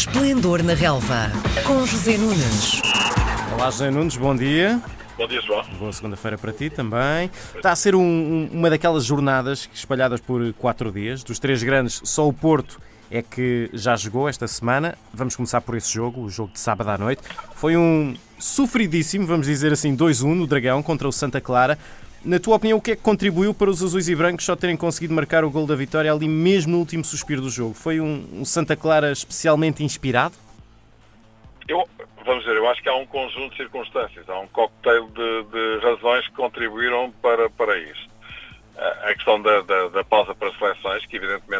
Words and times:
Esplendor 0.00 0.62
na 0.62 0.72
Relva, 0.72 1.30
com 1.66 1.84
José 1.84 2.16
Nunes. 2.16 2.80
Olá, 3.52 3.66
José 3.70 3.90
Nunes, 3.90 4.16
bom 4.16 4.34
dia. 4.34 4.80
Bom 5.18 5.28
dia, 5.28 5.42
João. 5.42 5.62
Boa 5.78 5.92
segunda-feira 5.92 6.38
para 6.38 6.50
ti 6.54 6.70
também. 6.70 7.30
Está 7.54 7.72
a 7.72 7.76
ser 7.76 7.94
um- 7.94 8.00
um- 8.00 8.48
uma 8.50 8.70
daquelas 8.70 9.04
jornadas 9.04 9.68
espalhadas 9.74 10.18
por 10.18 10.54
quatro 10.54 10.90
dias. 10.90 11.22
Dos 11.22 11.38
três 11.38 11.62
grandes, 11.62 12.00
só 12.02 12.26
o 12.26 12.32
Porto 12.32 12.80
é 13.10 13.20
que 13.20 13.68
já 13.74 13.94
jogou 13.94 14.26
esta 14.26 14.48
semana. 14.48 14.96
Vamos 15.12 15.36
começar 15.36 15.60
por 15.60 15.76
esse 15.76 15.92
jogo, 15.92 16.22
o 16.22 16.30
jogo 16.30 16.50
de 16.54 16.60
sábado 16.60 16.88
à 16.88 16.96
noite. 16.96 17.20
Foi 17.54 17.76
um 17.76 18.14
sofridíssimo, 18.38 19.26
vamos 19.26 19.46
dizer 19.48 19.70
assim, 19.70 19.94
2-1 19.94 20.34
no 20.34 20.46
Dragão 20.46 20.82
contra 20.82 21.06
o 21.06 21.12
Santa 21.12 21.42
Clara. 21.42 21.78
Na 22.22 22.38
tua 22.38 22.56
opinião, 22.56 22.76
o 22.76 22.82
que 22.82 22.90
é 22.90 22.96
que 22.96 23.02
contribuiu 23.02 23.54
para 23.54 23.70
os 23.70 23.82
azuis 23.82 24.06
e 24.06 24.14
brancos 24.14 24.44
só 24.44 24.54
terem 24.54 24.76
conseguido 24.76 25.14
marcar 25.14 25.42
o 25.42 25.50
gol 25.50 25.66
da 25.66 25.74
vitória 25.74 26.12
ali 26.12 26.28
mesmo 26.28 26.72
no 26.72 26.78
último 26.78 27.02
suspiro 27.02 27.40
do 27.40 27.48
jogo? 27.48 27.72
Foi 27.72 27.98
um, 27.98 28.28
um 28.34 28.44
Santa 28.44 28.76
Clara 28.76 29.10
especialmente 29.10 29.82
inspirado? 29.82 30.34
Eu, 31.66 31.88
vamos 32.26 32.44
dizer, 32.44 32.56
eu 32.56 32.68
acho 32.68 32.82
que 32.82 32.90
há 32.90 32.94
um 32.94 33.06
conjunto 33.06 33.52
de 33.52 33.56
circunstâncias, 33.56 34.28
há 34.28 34.38
um 34.38 34.46
cocktail 34.48 35.08
de, 35.08 35.44
de 35.44 35.78
razões 35.82 36.28
que 36.28 36.34
contribuíram 36.34 37.10
para, 37.22 37.48
para 37.48 37.78
isto. 37.78 38.10
A 38.76 39.10
a 39.10 39.14
questão 39.14 39.40
da, 39.40 39.62
da, 39.62 39.88
da 39.88 40.04
pausa 40.04 40.34
para 40.34 40.48
as 40.48 40.58
seleções, 40.58 41.06
que 41.06 41.16
evidentemente 41.16 41.59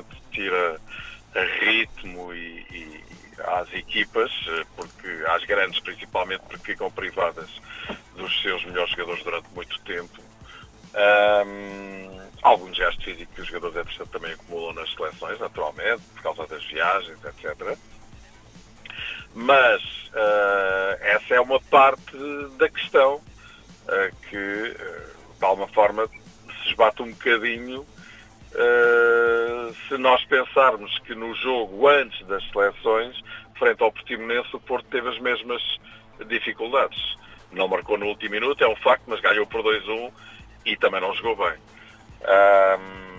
Ahm, 11.01 12.21
algum 12.43 12.73
gesto 12.75 13.03
físico 13.03 13.33
que 13.35 13.41
os 13.41 13.47
jogadores 13.47 13.77
entretanto 13.77 14.11
também 14.11 14.33
acumulam 14.33 14.75
nas 14.75 14.93
seleções, 14.93 15.39
naturalmente, 15.39 16.03
por 16.15 16.23
causa 16.23 16.47
das 16.47 16.65
viagens, 16.67 17.19
etc. 17.25 17.79
Mas 19.35 19.83
ah, 20.15 20.99
essa 21.01 21.35
é 21.35 21.41
uma 21.41 21.61
parte 21.61 22.17
da 22.59 22.69
questão 22.69 23.21
ah, 23.89 24.11
que, 24.29 24.77
ah, 24.79 25.07
de 25.39 25.45
alguma 25.45 25.69
forma, 25.69 26.07
se 26.07 26.69
esbate 26.69 27.03
um 27.03 27.11
bocadinho 27.11 27.87
ah, 28.55 29.73
se 29.89 29.97
nós 29.97 30.23
pensarmos 30.27 30.99
que 31.01 31.15
no 31.15 31.35
jogo 31.35 31.89
antes 31.89 32.27
das 32.27 32.47
seleções, 32.51 33.19
frente 33.59 33.83
ao 33.83 33.93
Portimonense, 33.93 34.55
o 34.55 34.61
Porto 34.61 34.87
teve 34.91 35.09
as 35.09 35.19
mesmas 35.19 35.63
dificuldades. 36.27 37.17
Não 37.53 37.67
marcou 37.69 37.97
no 37.97 38.07
último 38.07 38.33
minuto, 38.33 38.63
é 38.63 38.69
um 38.69 38.77
facto, 38.77 39.05
mas 39.07 39.21
ganhou 39.21 39.47
por 39.47 39.63
2-1 39.63 40.13
e 40.65 40.77
também 40.77 41.01
não 41.01 41.15
jogou 41.15 41.37
bem. 41.37 41.59
Ahm, 42.25 43.11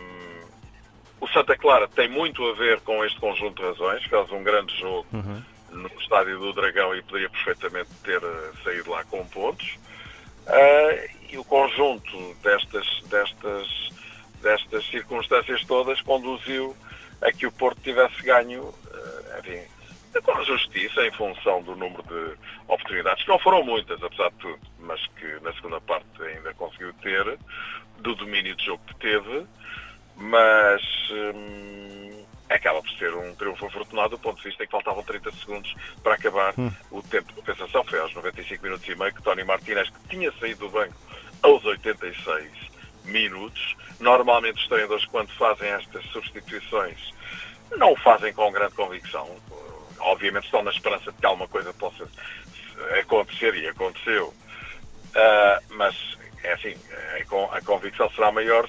o 1.20 1.28
Santa 1.28 1.56
Clara 1.56 1.88
tem 1.88 2.10
muito 2.10 2.44
a 2.48 2.54
ver 2.54 2.80
com 2.82 3.04
este 3.06 3.20
conjunto 3.20 3.62
de 3.62 3.68
razões. 3.70 4.04
Fez 4.04 4.32
um 4.32 4.44
grande 4.44 4.76
jogo 4.80 5.08
no 5.72 5.88
estádio 6.00 6.40
do 6.40 6.54
Dragão 6.54 6.96
e 6.96 7.02
poderia 7.04 7.30
perfeitamente 7.30 7.90
ter 8.04 8.22
eh, 8.22 8.52
saído 8.64 8.90
lá 8.90 9.04
com 9.06 9.26
pontos. 9.28 9.78
Ah, 10.48 11.08
e 11.30 11.38
o 11.38 11.44
conjunto 11.44 12.36
destas, 12.44 12.86
destas, 13.06 13.68
destas 14.42 14.86
circunstâncias 14.88 15.64
todas 15.66 16.02
conduziu 16.02 16.76
a 17.22 17.32
que 17.32 17.46
o 17.46 17.52
Porto 17.52 17.80
tivesse 17.82 18.22
ganho, 18.24 18.74
eh, 18.92 19.40
enfim, 19.40 19.62
com 20.20 20.44
justiça 20.44 21.06
em 21.06 21.12
função 21.12 21.62
do 21.62 21.76
número 21.76 22.04
de 22.04 22.38
oportunidades, 22.68 23.24
que 23.24 23.30
não 23.30 23.40
foram 23.40 23.64
muitas, 23.64 24.02
apesar 24.04 24.30
de 24.32 24.38
tudo, 24.38 24.60
mas 24.80 25.06
que 25.16 25.40
na 25.42 25.54
segunda 25.54 25.80
parte 25.80 26.22
ainda 26.24 26.54
conseguiu 26.56 26.94
ter, 26.96 27.38
do 28.00 28.16
domínio 28.16 28.56
de 28.56 28.66
jogo 28.66 28.82
que 28.88 28.96
teve, 28.96 29.46
mas 30.18 30.82
hum, 31.12 32.26
acaba 32.50 32.82
por 32.82 32.92
ser 32.92 33.14
um 33.14 33.34
triunfo 33.36 33.66
afortunado 33.66 34.10
do 34.10 34.20
ponto 34.20 34.38
de 34.38 34.50
vista 34.50 34.64
em 34.64 34.66
que 34.66 34.72
faltavam 34.72 35.04
30 35.04 35.32
segundos 35.34 35.74
para 36.04 36.16
acabar 36.16 36.54
o 36.90 37.02
tempo 37.04 37.30
de 37.30 37.36
compensação. 37.36 37.84
Foi 37.86 38.00
aos 38.00 38.14
95 38.14 38.64
minutos 38.64 38.88
e 38.88 38.96
meio 38.96 39.14
que 39.14 39.22
Tony 39.22 39.44
Martinez, 39.44 39.90
que 39.90 40.10
tinha 40.10 40.32
saído 40.34 40.68
do 40.68 40.70
banco 40.70 40.96
aos 41.42 41.64
86 41.64 42.72
minutos, 43.06 43.76
normalmente 44.00 44.60
os 44.60 44.68
treinadores 44.68 45.06
quando 45.06 45.30
fazem 45.32 45.70
estas 45.70 46.04
substituições 46.08 47.12
não 47.78 47.94
o 47.94 47.96
fazem 47.98 48.34
com 48.34 48.52
grande 48.52 48.76
convicção. 48.76 49.28
Obviamente 50.02 50.46
estão 50.46 50.64
na 50.64 50.72
esperança 50.72 51.12
de 51.12 51.18
que 51.18 51.26
alguma 51.26 51.48
coisa 51.48 51.74
possa 51.74 52.08
acontecer 53.00 53.56
e 53.56 53.68
aconteceu. 53.68 54.34
Ah, 55.16 55.60
mas 55.70 55.96
é 56.44 56.54
assim, 56.54 56.76
a, 57.20 57.26
con- 57.26 57.50
a 57.52 57.62
convicção 57.62 58.10
será 58.12 58.32
maior 58.32 58.68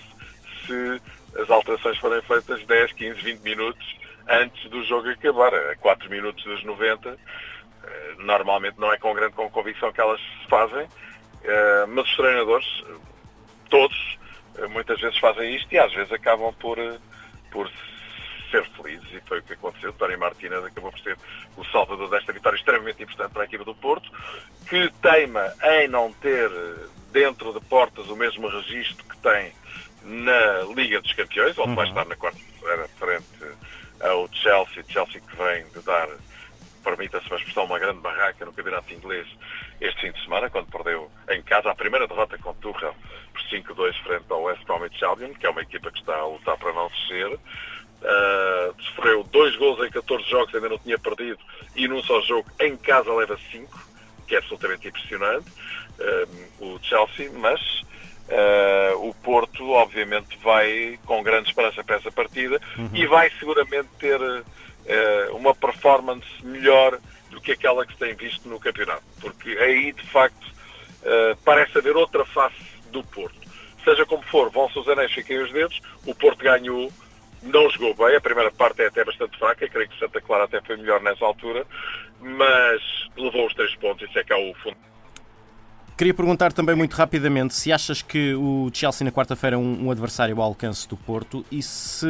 se 0.66 1.00
as 1.40 1.48
alterações 1.50 1.98
forem 1.98 2.20
feitas 2.22 2.64
10, 2.66 2.92
15, 2.92 3.20
20 3.22 3.40
minutos 3.40 3.96
antes 4.28 4.68
do 4.70 4.84
jogo 4.84 5.08
acabar. 5.08 5.54
A 5.54 5.76
4 5.76 6.10
minutos 6.10 6.44
dos 6.44 6.62
90, 6.64 7.08
eh, 7.84 8.14
normalmente 8.18 8.78
não 8.78 8.92
é 8.92 8.98
com 8.98 9.14
grande 9.14 9.34
convicção 9.34 9.92
que 9.92 10.00
elas 10.00 10.20
se 10.20 10.48
fazem, 10.48 10.86
eh, 11.42 11.86
mas 11.88 12.04
os 12.06 12.16
treinadores, 12.16 12.84
todos, 13.70 14.18
muitas 14.70 15.00
vezes 15.00 15.18
fazem 15.18 15.56
isto 15.56 15.72
e 15.72 15.78
às 15.78 15.92
vezes 15.94 16.12
acabam 16.12 16.52
por, 16.54 16.76
por 17.50 17.70
ser 18.52 18.64
felizes 18.70 19.08
e 19.12 19.20
foi 19.26 19.38
o 19.38 19.42
que 19.42 19.54
aconteceu. 19.54 19.92
Tony 19.94 20.16
Martínez 20.16 20.62
acabou 20.64 20.92
por 20.92 21.00
ser 21.00 21.16
o 21.56 21.64
salvador 21.64 22.08
desta 22.10 22.32
vitória 22.32 22.56
extremamente 22.56 23.02
importante 23.02 23.32
para 23.32 23.42
a 23.42 23.46
equipa 23.46 23.64
do 23.64 23.74
Porto, 23.74 24.10
que 24.68 24.92
teima 25.00 25.52
em 25.62 25.88
não 25.88 26.12
ter 26.12 26.50
dentro 27.10 27.52
de 27.52 27.60
portas 27.66 28.08
o 28.08 28.16
mesmo 28.16 28.48
registro 28.48 29.04
que 29.04 29.16
tem 29.18 29.52
na 30.04 30.62
Liga 30.74 31.00
dos 31.00 31.12
Campeões, 31.12 31.58
onde 31.58 31.74
vai 31.74 31.88
estar 31.88 32.04
na 32.04 32.16
quarta-feira 32.16 32.88
frente 32.98 33.56
ao 34.00 34.28
Chelsea, 34.32 34.84
Chelsea 34.88 35.20
que 35.20 35.36
vem 35.36 35.64
de 35.70 35.80
dar, 35.80 36.08
permita-se 36.82 37.26
uma 37.28 37.36
expressão, 37.36 37.64
uma 37.64 37.78
grande 37.78 38.00
barraca 38.00 38.44
no 38.44 38.52
campeonato 38.52 38.92
inglês 38.92 39.26
este 39.80 40.00
fim 40.00 40.12
de 40.12 40.22
semana, 40.22 40.48
quando 40.48 40.70
perdeu 40.70 41.10
em 41.28 41.42
casa 41.42 41.70
a 41.70 41.74
primeira 41.74 42.06
derrota 42.06 42.38
com 42.38 42.50
o 42.50 42.54
Tuchel 42.54 42.94
por 43.32 43.42
5-2 43.42 43.94
frente 44.04 44.24
ao 44.30 44.42
West 44.44 44.64
Bromwich 44.64 45.04
Albion, 45.04 45.34
que 45.34 45.46
é 45.46 45.50
uma 45.50 45.62
equipa 45.62 45.90
que 45.90 45.98
está 45.98 46.14
a 46.14 46.26
lutar 46.26 46.56
para 46.56 46.72
não 46.72 46.88
descer. 46.88 47.38
Gols 49.72 49.86
em 49.86 49.90
14 49.90 50.28
jogos, 50.28 50.54
ainda 50.54 50.68
não 50.68 50.78
tinha 50.78 50.98
perdido, 50.98 51.38
e 51.74 51.88
num 51.88 52.02
só 52.02 52.20
jogo 52.22 52.50
em 52.60 52.76
casa 52.76 53.12
leva 53.12 53.38
5, 53.50 53.88
que 54.26 54.34
é 54.34 54.38
absolutamente 54.38 54.88
impressionante, 54.88 55.50
uh, 55.98 56.64
o 56.64 56.78
Chelsea, 56.82 57.30
mas 57.32 57.60
uh, 58.28 59.08
o 59.08 59.14
Porto 59.14 59.70
obviamente 59.70 60.36
vai 60.42 60.98
com 61.04 61.22
grande 61.22 61.48
esperança 61.48 61.82
para 61.82 61.96
essa 61.96 62.10
partida 62.10 62.60
e 62.92 63.06
vai 63.06 63.30
seguramente 63.38 63.88
ter 63.98 64.20
uh, 64.20 65.36
uma 65.36 65.54
performance 65.54 66.26
melhor 66.42 66.98
do 67.30 67.40
que 67.40 67.52
aquela 67.52 67.86
que 67.86 67.92
se 67.92 67.98
tem 67.98 68.14
visto 68.14 68.48
no 68.48 68.60
campeonato, 68.60 69.02
porque 69.20 69.50
aí 69.50 69.92
de 69.92 70.06
facto 70.08 70.46
uh, 70.46 71.36
parece 71.44 71.78
haver 71.78 71.96
outra 71.96 72.24
face 72.26 72.62
do 72.90 73.02
Porto. 73.04 73.40
Seja 73.84 74.06
como 74.06 74.22
for, 74.22 74.48
vão-se 74.50 74.78
os 74.78 74.88
anéis, 74.88 75.10
fiquem 75.12 75.42
os 75.42 75.50
dedos, 75.50 75.80
o 76.06 76.14
Porto 76.14 76.38
ganhou 76.38 76.92
não 77.42 77.68
jogou 77.70 77.94
bem, 77.94 78.16
a 78.16 78.20
primeira 78.20 78.50
parte 78.50 78.82
é 78.82 78.86
até 78.86 79.04
bastante 79.04 79.38
fraca, 79.38 79.68
creio 79.68 79.88
que 79.88 79.98
Santa 79.98 80.20
Clara 80.20 80.44
até 80.44 80.60
foi 80.60 80.76
melhor 80.76 81.00
nessa 81.02 81.24
altura, 81.24 81.66
mas 82.20 82.82
levou 83.16 83.46
os 83.46 83.54
três 83.54 83.74
pontos, 83.76 84.08
isso 84.08 84.18
é 84.18 84.24
que 84.24 84.32
é 84.32 84.36
o 84.36 84.54
fundo. 84.54 84.76
Queria 85.96 86.14
perguntar 86.14 86.52
também 86.52 86.74
muito 86.74 86.94
rapidamente 86.94 87.54
se 87.54 87.70
achas 87.70 88.00
que 88.00 88.34
o 88.34 88.70
Chelsea 88.72 89.04
na 89.04 89.12
quarta-feira 89.12 89.56
é 89.56 89.58
um, 89.58 89.86
um 89.86 89.90
adversário 89.90 90.34
ao 90.36 90.42
alcance 90.42 90.88
do 90.88 90.96
Porto 90.96 91.44
e 91.50 91.62
se, 91.62 92.06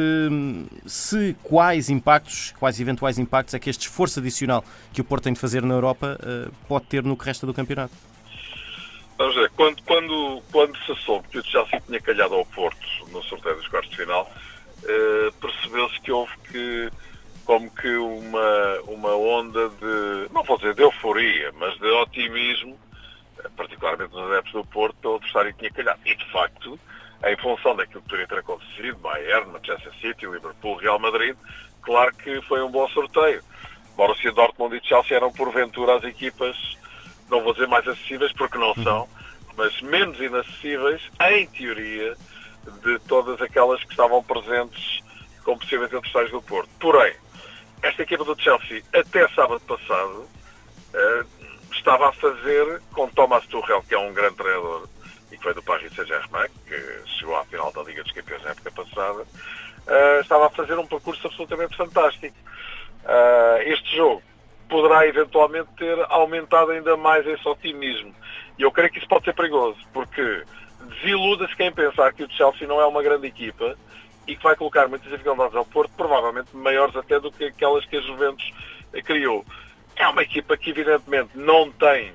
se 0.85 1.35
quais 1.43 1.89
impactos, 1.89 2.53
quais 2.57 2.79
eventuais 2.79 3.19
impactos 3.19 3.53
é 3.53 3.59
que 3.59 3.69
este 3.69 3.81
esforço 3.81 4.19
adicional 4.19 4.63
que 4.93 5.01
o 5.01 5.03
Porto 5.03 5.25
tem 5.25 5.33
de 5.33 5.39
fazer 5.39 5.61
na 5.61 5.73
Europa 5.73 6.17
eh, 6.23 6.49
pode 6.67 6.85
ter 6.85 7.03
no 7.03 7.17
que 7.17 7.25
resta 7.25 7.45
do 7.45 7.53
campeonato. 7.53 7.93
Vamos 9.17 9.35
ver, 9.35 9.51
quando, 9.51 9.83
quando, 9.83 10.41
quando 10.51 10.77
se 10.85 10.95
soube 11.03 11.27
que 11.27 11.37
o 11.37 11.43
Chelsea 11.43 11.79
tinha 11.85 12.01
calhado 12.01 12.33
ao 12.33 12.45
Porto 12.45 12.87
no 13.11 13.21
sorteio 13.21 13.57
dos 13.57 13.67
quartos 13.67 13.91
de 13.91 13.97
final, 13.97 14.31
eh, 14.85 15.31
percebeu-se 15.39 15.99
que 16.01 16.11
houve 16.11 16.31
que 16.51 16.91
como 17.45 17.69
que 17.71 17.95
uma, 17.97 18.81
uma 18.87 19.15
onda 19.15 19.69
de, 19.69 20.33
não 20.33 20.43
vou 20.43 20.57
dizer 20.57 20.73
de 20.75 20.81
euforia, 20.81 21.51
mas 21.57 21.77
de 21.77 21.87
otimismo, 21.87 22.77
eh, 23.39 23.49
particularmente 23.55 24.13
nos 24.13 24.31
adeptos 24.31 24.53
do 24.53 24.65
Porto, 24.65 24.95
pelo 25.01 25.15
adversário 25.15 25.53
que 25.53 25.59
tinha 25.59 25.71
calhado. 25.71 25.99
E 26.05 26.15
de 26.15 26.31
facto, 26.31 26.79
em 27.25 27.37
função 27.37 27.75
daquilo 27.75 28.01
que 28.01 28.09
poderia 28.09 28.27
ter 28.27 28.39
acontecido, 28.39 28.97
Bayern, 28.97 29.51
Manchester 29.51 29.93
City, 30.01 30.25
Liverpool, 30.25 30.75
Real 30.77 30.99
Madrid, 30.99 31.35
claro 31.81 32.13
que 32.15 32.41
foi 32.43 32.61
um 32.61 32.71
bom 32.71 32.87
sorteio. 32.89 33.43
Borussia 33.95 34.31
Dortmund 34.31 34.75
e 34.75 34.87
Chelsea 34.87 35.15
eram 35.15 35.31
porventura 35.31 35.97
as 35.97 36.03
equipas, 36.03 36.55
não 37.29 37.43
vou 37.43 37.53
dizer 37.53 37.67
mais 37.67 37.87
acessíveis 37.87 38.31
porque 38.33 38.57
não 38.57 38.73
são, 38.75 39.07
mas 39.55 39.79
menos 39.81 40.19
inacessíveis, 40.19 41.01
em 41.29 41.47
teoria, 41.47 42.15
de 42.83 42.99
todas 42.99 43.41
aquelas 43.41 43.83
que 43.83 43.91
estavam 43.91 44.23
presentes 44.23 45.01
como 45.43 45.59
possíveis 45.59 45.93
adversários 45.93 46.31
do 46.31 46.41
Porto. 46.41 46.69
Porém, 46.79 47.13
esta 47.81 48.01
equipa 48.01 48.23
do 48.23 48.39
Chelsea, 48.41 48.81
até 48.93 49.27
sábado 49.29 49.59
passado, 49.61 50.25
eh, 50.93 51.23
estava 51.71 52.09
a 52.09 52.13
fazer 52.13 52.81
com 52.93 53.07
Thomas 53.09 53.45
Tuchel, 53.47 53.83
que 53.83 53.93
é 53.93 53.99
um 53.99 54.13
grande 54.13 54.35
treinador 54.35 54.87
e 55.31 55.37
que 55.37 55.43
foi 55.43 55.53
do 55.53 55.63
Paris 55.63 55.93
Saint-Germain, 55.93 56.47
que 56.67 57.01
chegou 57.17 57.35
à 57.35 57.43
final 57.45 57.71
da 57.73 57.83
Liga 57.83 58.03
dos 58.03 58.11
Campeões 58.11 58.43
na 58.43 58.51
época 58.51 58.71
passada, 58.71 59.25
eh, 59.87 60.19
estava 60.21 60.47
a 60.47 60.49
fazer 60.49 60.77
um 60.77 60.87
percurso 60.87 61.27
absolutamente 61.27 61.75
fantástico. 61.75 62.35
Eh, 63.05 63.63
este 63.67 63.97
jogo 63.97 64.23
poderá 64.69 65.05
eventualmente 65.05 65.69
ter 65.77 65.97
aumentado 66.09 66.71
ainda 66.71 66.95
mais 66.95 67.27
esse 67.27 67.47
otimismo. 67.47 68.15
E 68.57 68.61
eu 68.61 68.71
creio 68.71 68.91
que 68.91 68.99
isso 68.99 69.07
pode 69.07 69.25
ser 69.25 69.33
perigoso, 69.33 69.77
porque 69.91 70.43
desiluda-se 70.83 71.55
quem 71.55 71.71
pensar 71.71 72.13
que 72.13 72.23
o 72.23 72.31
Chelsea 72.31 72.67
não 72.67 72.79
é 72.79 72.85
uma 72.85 73.03
grande 73.03 73.27
equipa 73.27 73.77
e 74.27 74.35
que 74.35 74.43
vai 74.43 74.55
colocar 74.55 74.87
muitas 74.87 75.09
dificuldades 75.09 75.55
ao 75.55 75.65
Porto, 75.65 75.91
provavelmente 75.97 76.55
maiores 76.55 76.95
até 76.95 77.19
do 77.19 77.31
que 77.31 77.45
aquelas 77.45 77.85
que 77.85 77.97
a 77.97 78.01
Juventus 78.01 78.51
criou. 79.03 79.45
É 79.95 80.07
uma 80.07 80.23
equipa 80.23 80.55
que 80.57 80.69
evidentemente 80.69 81.31
não 81.35 81.71
tem 81.71 82.13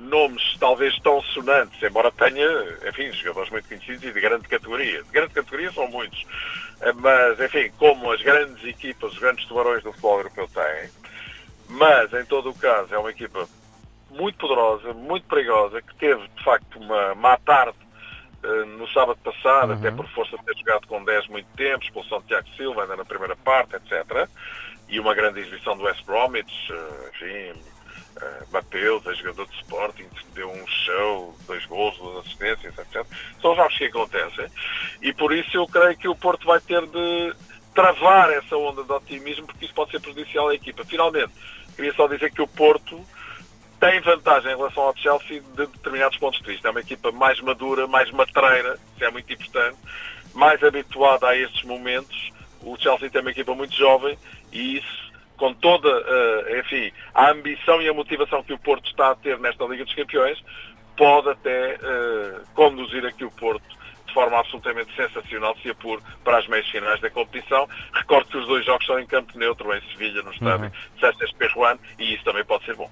nomes 0.00 0.56
talvez 0.58 0.98
tão 1.00 1.22
sonantes, 1.22 1.82
embora 1.82 2.12
tenha, 2.12 2.46
enfim, 2.88 3.10
jogadores 3.12 3.50
muito 3.50 3.68
conhecidos 3.68 4.02
e 4.04 4.12
de 4.12 4.20
grande 4.20 4.46
categoria. 4.48 5.02
De 5.02 5.10
grande 5.10 5.32
categoria 5.32 5.72
são 5.72 5.88
muitos. 5.88 6.24
Mas, 6.96 7.40
enfim, 7.40 7.70
como 7.78 8.12
as 8.12 8.20
grandes 8.20 8.62
equipas, 8.64 9.12
os 9.12 9.18
grandes 9.18 9.46
tubarões 9.46 9.82
do 9.82 9.92
futebol 9.92 10.18
europeu 10.18 10.48
têm. 10.48 10.90
Mas, 11.68 12.12
em 12.12 12.24
todo 12.26 12.50
o 12.50 12.54
caso, 12.54 12.94
é 12.94 12.98
uma 12.98 13.10
equipa 13.10 13.48
muito 14.10 14.36
poderosa, 14.36 14.92
muito 14.92 15.26
perigosa, 15.26 15.80
que 15.80 15.94
teve, 15.96 16.28
de 16.28 16.44
facto, 16.44 16.78
uma 16.78 17.14
má 17.14 17.36
tarde 17.38 17.76
no 18.78 18.88
sábado 18.88 19.18
passado, 19.22 19.72
uhum. 19.72 19.78
até 19.78 19.90
por 19.90 20.06
força 20.08 20.36
de 20.36 20.44
ter 20.44 20.56
jogado 20.58 20.86
com 20.86 21.04
10 21.04 21.28
muito 21.28 21.48
tempo, 21.56 21.84
expulsão 21.84 22.20
de 22.20 22.26
Tiago 22.28 22.48
Silva 22.56 22.82
ainda 22.82 22.96
na 22.96 23.04
primeira 23.04 23.36
parte, 23.36 23.76
etc. 23.76 24.28
E 24.88 25.00
uma 25.00 25.14
grande 25.14 25.40
exibição 25.40 25.76
do 25.76 25.84
West 25.84 26.04
Bromwich, 26.04 26.72
uh, 26.72 27.08
enfim, 27.08 27.60
uh, 28.16 28.52
Mateus, 28.52 29.06
é 29.06 29.14
jogador 29.14 29.46
de 29.46 29.56
Sporting, 29.56 30.06
deu 30.32 30.50
um 30.50 30.66
show, 30.66 31.36
dois 31.46 31.64
gols, 31.66 31.96
duas 31.98 32.24
assistências, 32.24 32.78
etc. 32.78 33.04
São 33.40 33.56
jogos 33.56 33.76
que 33.76 33.84
acontecem. 33.86 34.46
E 35.02 35.12
por 35.12 35.32
isso 35.32 35.56
eu 35.56 35.66
creio 35.66 35.96
que 35.96 36.08
o 36.08 36.14
Porto 36.14 36.46
vai 36.46 36.60
ter 36.60 36.86
de 36.86 37.34
travar 37.74 38.30
essa 38.30 38.56
onda 38.56 38.84
de 38.84 38.92
otimismo, 38.92 39.46
porque 39.46 39.66
isso 39.66 39.74
pode 39.74 39.90
ser 39.90 40.00
prejudicial 40.00 40.48
à 40.48 40.54
equipa. 40.54 40.84
Finalmente, 40.84 41.32
queria 41.74 41.92
só 41.92 42.06
dizer 42.06 42.32
que 42.32 42.40
o 42.40 42.46
Porto 42.46 43.04
tem 43.80 44.00
vantagem 44.00 44.52
em 44.52 44.56
relação 44.56 44.84
ao 44.84 44.96
Chelsea 44.96 45.40
de 45.40 45.66
determinados 45.66 46.18
pontos 46.18 46.40
de 46.40 46.46
vista. 46.46 46.68
É 46.68 46.70
uma 46.70 46.80
equipa 46.80 47.12
mais 47.12 47.40
madura, 47.40 47.86
mais 47.86 48.10
matreira, 48.10 48.78
isso 48.94 49.04
é 49.04 49.10
muito 49.10 49.32
importante, 49.32 49.76
mais 50.34 50.62
habituada 50.62 51.28
a 51.28 51.36
estes 51.36 51.62
momentos. 51.64 52.30
O 52.62 52.76
Chelsea 52.78 53.10
tem 53.10 53.20
uma 53.20 53.30
equipa 53.30 53.54
muito 53.54 53.74
jovem 53.74 54.18
e 54.52 54.78
isso, 54.78 55.12
com 55.36 55.52
toda 55.54 55.88
uh, 55.88 56.58
enfim, 56.58 56.92
a 57.14 57.30
ambição 57.30 57.80
e 57.82 57.88
a 57.88 57.94
motivação 57.94 58.42
que 58.42 58.52
o 58.52 58.58
Porto 58.58 58.88
está 58.88 59.10
a 59.10 59.14
ter 59.14 59.38
nesta 59.38 59.64
Liga 59.64 59.84
dos 59.84 59.94
Campeões, 59.94 60.42
pode 60.96 61.28
até 61.28 61.74
uh, 61.76 62.46
conduzir 62.54 63.04
aqui 63.04 63.24
o 63.24 63.30
Porto 63.30 63.76
de 64.06 64.14
forma 64.14 64.38
absolutamente 64.38 64.94
sensacional 64.96 65.54
se 65.62 65.68
apure 65.68 66.00
para 66.24 66.38
as 66.38 66.46
meias 66.46 66.66
finais 66.68 67.00
da 67.00 67.10
competição. 67.10 67.68
Recordo 67.92 68.30
que 68.30 68.38
os 68.38 68.46
dois 68.46 68.64
jogos 68.64 68.86
são 68.86 68.98
em 68.98 69.06
campo 69.06 69.38
neutro, 69.38 69.76
em 69.76 69.80
Sevilha, 69.90 70.22
no 70.22 70.32
estádio 70.32 70.66
uhum. 70.66 70.70
César 70.98 71.28
Perruan, 71.36 71.76
e 71.98 72.14
isso 72.14 72.24
também 72.24 72.44
pode 72.44 72.64
ser 72.64 72.76
bom. 72.76 72.90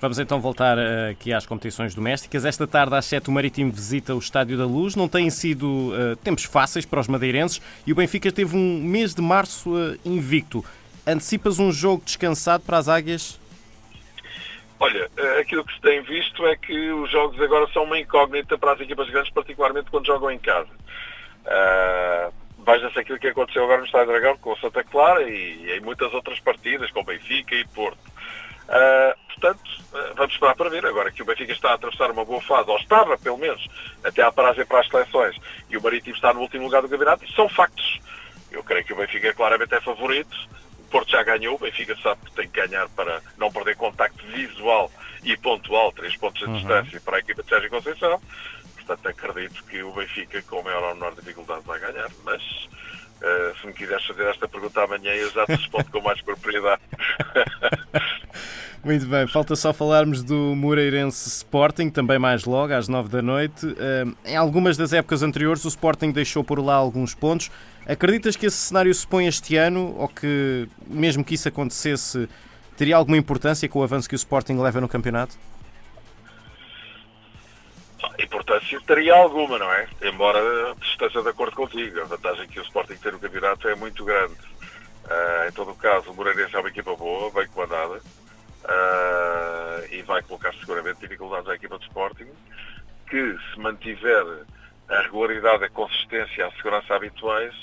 Vamos 0.00 0.18
então 0.20 0.40
voltar 0.40 0.78
uh, 0.78 1.10
aqui 1.10 1.32
às 1.32 1.44
competições 1.44 1.92
domésticas. 1.92 2.44
Esta 2.44 2.66
tarde 2.68 2.94
às 2.94 3.04
7 3.06 3.28
o 3.28 3.32
Marítimo 3.32 3.72
visita 3.72 4.14
o 4.14 4.18
Estádio 4.18 4.56
da 4.56 4.64
Luz. 4.64 4.94
Não 4.94 5.08
têm 5.08 5.28
sido 5.28 5.92
uh, 5.92 6.14
tempos 6.16 6.44
fáceis 6.44 6.86
para 6.86 7.00
os 7.00 7.08
madeirenses 7.08 7.60
e 7.84 7.92
o 7.92 7.96
Benfica 7.96 8.30
teve 8.30 8.56
um 8.56 8.80
mês 8.80 9.12
de 9.12 9.20
março 9.20 9.70
uh, 9.70 9.98
invicto. 10.04 10.64
Antecipas 11.04 11.58
um 11.58 11.72
jogo 11.72 12.04
descansado 12.04 12.62
para 12.64 12.78
as 12.78 12.88
águias? 12.88 13.40
Olha, 14.78 15.10
aquilo 15.40 15.64
que 15.64 15.74
se 15.74 15.80
tem 15.80 16.00
visto 16.02 16.46
é 16.46 16.54
que 16.54 16.92
os 16.92 17.10
jogos 17.10 17.40
agora 17.40 17.66
são 17.72 17.82
uma 17.82 17.98
incógnita 17.98 18.56
para 18.56 18.74
as 18.74 18.80
equipas 18.80 19.10
grandes, 19.10 19.32
particularmente 19.32 19.90
quando 19.90 20.06
jogam 20.06 20.30
em 20.30 20.38
casa. 20.38 20.68
Uh, 21.44 22.32
Veja-se 22.64 22.98
aquilo 22.98 23.18
que 23.18 23.28
aconteceu 23.28 23.64
agora 23.64 23.78
no 23.78 23.86
Estádio 23.86 24.08
Dragão 24.08 24.36
com 24.36 24.52
o 24.52 24.58
Santa 24.58 24.84
Clara 24.84 25.22
e, 25.22 25.64
e 25.64 25.78
em 25.78 25.80
muitas 25.80 26.12
outras 26.12 26.38
partidas, 26.38 26.90
com 26.90 27.02
Benfica 27.02 27.54
e 27.54 27.64
Porto. 27.68 27.98
Uh, 28.68 29.27
portanto, 29.38 29.60
uh, 29.92 30.14
vamos 30.14 30.32
esperar 30.32 30.54
para 30.54 30.68
ver. 30.68 30.84
Agora 30.84 31.10
que 31.10 31.22
o 31.22 31.24
Benfica 31.24 31.52
está 31.52 31.70
a 31.70 31.74
atravessar 31.74 32.10
uma 32.10 32.24
boa 32.24 32.40
fase, 32.42 32.68
ou 32.68 32.76
estava, 32.76 33.16
pelo 33.16 33.38
menos, 33.38 33.66
até 34.04 34.22
à 34.22 34.32
paragem 34.32 34.66
para 34.66 34.80
as 34.80 34.88
seleções, 34.88 35.36
e 35.70 35.76
o 35.76 35.82
Marítimo 35.82 36.14
está 36.14 36.32
no 36.34 36.40
último 36.40 36.64
lugar 36.64 36.82
do 36.82 36.88
campeonato, 36.88 37.30
são 37.32 37.48
factos. 37.48 38.00
Eu 38.50 38.62
creio 38.64 38.84
que 38.84 38.92
o 38.92 38.96
Benfica 38.96 39.32
claramente 39.34 39.74
é 39.74 39.80
favorito. 39.80 40.36
O 40.80 40.90
Porto 40.90 41.10
já 41.10 41.22
ganhou, 41.22 41.54
o 41.54 41.58
Benfica 41.58 41.96
sabe 42.02 42.20
que 42.24 42.32
tem 42.32 42.48
que 42.48 42.66
ganhar 42.66 42.88
para 42.90 43.22
não 43.36 43.52
perder 43.52 43.76
contacto 43.76 44.26
visual 44.26 44.90
e 45.22 45.36
pontual, 45.36 45.92
três 45.92 46.16
pontos 46.16 46.40
de 46.40 46.46
uhum. 46.46 46.56
distância 46.56 47.00
para 47.00 47.16
a 47.16 47.20
equipa 47.20 47.42
de 47.42 47.48
Sérgio 47.48 47.70
Conceição. 47.70 48.20
Portanto, 48.74 49.06
acredito 49.06 49.62
que 49.64 49.82
o 49.82 49.92
Benfica, 49.92 50.40
com 50.42 50.62
maior 50.62 50.82
ou 50.82 50.94
menor 50.94 51.14
dificuldade, 51.14 51.62
vai 51.66 51.78
ganhar. 51.78 52.08
Mas, 52.24 52.42
uh, 52.42 53.60
se 53.60 53.66
me 53.66 53.74
quiseres 53.74 54.04
fazer 54.06 54.26
esta 54.28 54.48
pergunta 54.48 54.82
amanhã, 54.82 55.12
eu 55.12 55.30
já 55.30 55.44
te 55.44 55.56
respondo 55.56 55.90
com 55.90 56.00
mais 56.00 56.22
propriedade. 56.22 56.80
Muito 58.84 59.06
bem, 59.06 59.26
falta 59.26 59.56
só 59.56 59.72
falarmos 59.72 60.22
do 60.22 60.54
Moreirense 60.54 61.28
Sporting, 61.28 61.90
também 61.90 62.16
mais 62.18 62.44
logo, 62.44 62.72
às 62.72 62.86
nove 62.86 63.08
da 63.08 63.20
noite. 63.20 63.66
Uh, 63.66 64.16
em 64.24 64.36
algumas 64.36 64.76
das 64.76 64.92
épocas 64.92 65.20
anteriores, 65.22 65.64
o 65.64 65.68
Sporting 65.68 66.12
deixou 66.12 66.44
por 66.44 66.64
lá 66.64 66.74
alguns 66.74 67.12
pontos. 67.12 67.50
Acreditas 67.86 68.36
que 68.36 68.46
esse 68.46 68.56
cenário 68.56 68.94
se 68.94 69.04
põe 69.06 69.26
este 69.26 69.56
ano 69.56 69.96
ou 69.98 70.08
que, 70.08 70.68
mesmo 70.86 71.24
que 71.24 71.34
isso 71.34 71.48
acontecesse, 71.48 72.28
teria 72.76 72.96
alguma 72.96 73.16
importância 73.16 73.68
com 73.68 73.80
o 73.80 73.82
avanço 73.82 74.08
que 74.08 74.14
o 74.14 74.16
Sporting 74.16 74.56
leva 74.56 74.80
no 74.80 74.88
campeonato? 74.88 75.36
Importância 78.16 78.80
teria 78.86 79.14
alguma, 79.14 79.58
não 79.58 79.72
é? 79.72 79.88
Embora 80.02 80.38
esteja 80.80 81.20
de 81.20 81.28
acordo 81.28 81.56
contigo. 81.56 82.00
A 82.00 82.04
vantagem 82.04 82.46
que 82.46 82.60
o 82.60 82.62
Sporting 82.62 82.94
tem 82.94 83.10
no 83.10 83.18
campeonato 83.18 83.68
é 83.68 83.74
muito 83.74 84.04
grande. 84.04 84.34
Uh, 85.04 85.48
em 85.48 85.52
todo 85.52 85.72
o 85.72 85.74
caso, 85.74 86.10
o 86.10 86.14
Moreirense 86.14 86.54
é 86.54 86.60
uma 86.60 86.68
equipa 86.68 86.94
boa, 86.94 87.30
bem 87.32 87.48
comandada 87.48 88.00
uh, 88.64 89.86
e 89.90 90.02
vai 90.02 90.22
colocar 90.22 90.52
seguramente 90.54 91.00
dificuldades 91.00 91.48
à 91.48 91.54
equipa 91.54 91.78
de 91.78 91.84
Sporting, 91.86 92.28
que 93.08 93.36
se 93.52 93.58
mantiver 93.58 94.24
a 94.88 95.02
regularidade, 95.02 95.64
a 95.64 95.70
consistência, 95.70 96.46
a 96.46 96.52
segurança 96.52 96.94
habituais, 96.94 97.54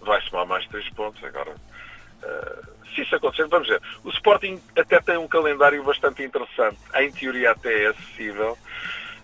vai 0.00 0.20
somar 0.22 0.46
mais 0.46 0.66
três 0.66 0.88
pontos. 0.90 1.22
Agora, 1.24 1.50
uh, 1.50 2.86
se 2.94 3.02
isso 3.02 3.14
acontecer, 3.14 3.46
vamos 3.48 3.68
ver. 3.68 3.80
O 4.04 4.10
Sporting 4.10 4.60
até 4.76 5.00
tem 5.00 5.16
um 5.16 5.28
calendário 5.28 5.82
bastante 5.82 6.22
interessante, 6.22 6.78
em 6.96 7.10
teoria 7.12 7.52
até 7.52 7.84
é 7.84 7.86
acessível, 7.88 8.58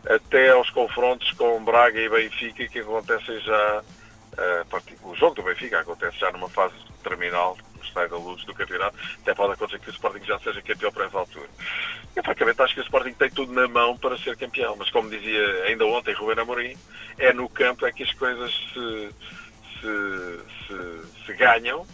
até 0.08 0.50
aos 0.50 0.70
confrontos 0.70 1.32
com 1.32 1.62
Braga 1.64 2.00
e 2.00 2.08
Benfica, 2.08 2.66
que 2.68 2.78
acontecem 2.80 3.38
já. 3.40 3.82
Uh, 4.38 5.08
o 5.08 5.16
jogo 5.16 5.34
do 5.34 5.42
Benfica 5.42 5.80
acontece 5.80 6.18
já 6.18 6.30
numa 6.30 6.48
fase 6.48 6.74
terminal 7.02 7.56
sai 7.92 8.08
da 8.08 8.16
luz 8.16 8.44
do 8.44 8.54
campeonato, 8.54 8.96
até 9.22 9.34
pode 9.34 9.52
acontecer 9.54 9.80
que 9.80 9.90
o 9.90 9.92
Sporting 9.92 10.24
já 10.24 10.38
seja 10.40 10.62
campeão 10.62 10.92
para 10.92 11.06
essa 11.06 11.18
altura. 11.18 11.48
Eu, 12.14 12.22
francamente, 12.22 12.62
acho 12.62 12.74
que 12.74 12.80
o 12.80 12.84
Sporting 12.84 13.12
tem 13.12 13.30
tudo 13.30 13.52
na 13.52 13.68
mão 13.68 13.96
para 13.96 14.18
ser 14.18 14.36
campeão, 14.36 14.76
mas 14.76 14.90
como 14.90 15.10
dizia 15.10 15.64
ainda 15.64 15.84
ontem 15.86 16.14
Rubén 16.14 16.40
Amorim, 16.40 16.76
é 17.18 17.32
no 17.32 17.48
campo 17.48 17.86
é 17.86 17.92
que 17.92 18.02
as 18.02 18.12
coisas 18.14 18.52
se, 18.72 19.10
se, 19.80 20.40
se, 20.66 21.26
se 21.26 21.32
ganham 21.34 21.86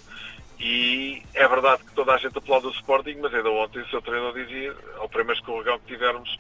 e 0.59 1.23
é 1.35 1.47
verdade 1.49 1.83
que 1.85 1.95
toda 1.95 2.15
a 2.15 2.17
gente 2.17 2.39
aplaude 2.39 2.69
o 2.69 2.71
Sporting, 2.71 3.17
mas 3.21 3.35
ainda 3.35 3.51
ontem 3.51 3.81
o 3.81 3.89
seu 3.89 4.01
treinador 4.01 4.35
dizia, 4.35 4.75
ao 4.99 5.09
primeiro 5.09 5.39
escorregão 5.39 5.79
que 5.81 5.87
tivermos, 5.87 6.39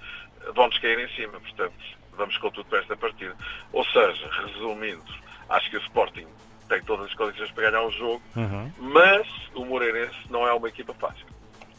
vamos 0.54 0.78
cair 0.78 0.98
em 0.98 1.14
cima. 1.14 1.40
Portanto, 1.40 1.74
vamos 2.16 2.36
com 2.38 2.50
tudo 2.50 2.66
para 2.66 2.78
esta 2.78 2.96
partida. 2.96 3.36
Ou 3.72 3.84
seja, 3.84 4.30
resumindo, 4.46 5.04
acho 5.48 5.68
que 5.70 5.76
o 5.76 5.80
Sporting 5.80 6.26
tem 6.68 6.82
todas 6.82 7.06
as 7.06 7.14
condições 7.14 7.50
para 7.50 7.70
ganhar 7.70 7.82
o 7.82 7.90
jogo, 7.90 8.22
uhum. 8.36 8.70
mas 8.78 9.26
o 9.54 9.64
Moreirense 9.64 10.16
não 10.30 10.46
é 10.46 10.52
uma 10.52 10.68
equipa 10.68 10.94
fácil. 10.94 11.26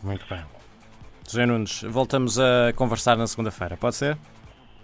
Muito 0.04 0.26
bem. 0.30 0.44
José 1.28 1.46
Nunes, 1.46 1.82
voltamos 1.82 2.40
a 2.40 2.72
conversar 2.76 3.18
na 3.18 3.26
segunda-feira, 3.26 3.76
pode 3.76 3.96
ser? 3.96 4.18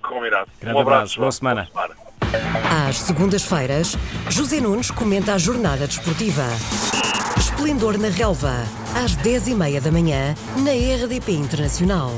Combinado. 0.01 0.49
Grande 0.59 0.77
um 0.77 0.81
abraço, 0.81 1.19
boa 1.19 1.31
semana. 1.31 1.69
boa 1.71 1.87
semana. 1.87 2.01
Às 2.87 2.97
segundas-feiras, 2.97 3.97
José 4.29 4.59
Nunes 4.59 4.89
comenta 4.89 5.33
a 5.33 5.37
jornada 5.37 5.85
desportiva. 5.85 6.43
Esplendor 7.37 7.97
na 7.97 8.09
Relva, 8.09 8.63
às 8.95 9.15
10h30 9.17 9.81
da 9.81 9.91
manhã, 9.91 10.33
na 10.57 10.71
RDP 10.71 11.33
Internacional. 11.33 12.11